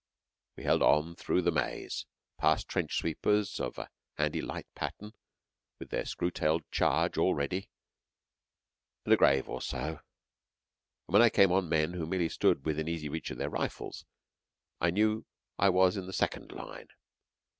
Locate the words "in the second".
15.95-16.51